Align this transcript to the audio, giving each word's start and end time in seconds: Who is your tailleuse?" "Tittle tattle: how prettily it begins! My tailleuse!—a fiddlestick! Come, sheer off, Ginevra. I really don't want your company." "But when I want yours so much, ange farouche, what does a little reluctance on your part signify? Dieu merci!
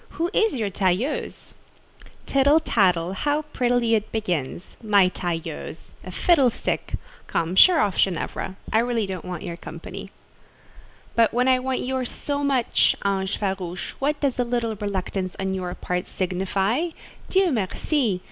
Who 0.17 0.31
is 0.33 0.53
your 0.55 0.71
tailleuse?" 0.71 1.53
"Tittle 2.25 2.59
tattle: 2.59 3.13
how 3.13 3.43
prettily 3.53 3.93
it 3.93 4.11
begins! 4.11 4.75
My 4.81 5.09
tailleuse!—a 5.09 6.09
fiddlestick! 6.09 6.95
Come, 7.27 7.55
sheer 7.55 7.77
off, 7.77 7.97
Ginevra. 7.97 8.55
I 8.73 8.79
really 8.79 9.05
don't 9.05 9.23
want 9.25 9.43
your 9.43 9.57
company." 9.57 10.09
"But 11.13 11.35
when 11.35 11.47
I 11.47 11.59
want 11.59 11.81
yours 11.81 12.09
so 12.09 12.43
much, 12.43 12.95
ange 13.05 13.37
farouche, 13.39 13.91
what 13.99 14.19
does 14.19 14.39
a 14.39 14.43
little 14.43 14.75
reluctance 14.75 15.35
on 15.39 15.53
your 15.53 15.75
part 15.75 16.07
signify? 16.07 16.89
Dieu 17.29 17.51
merci! 17.51 18.19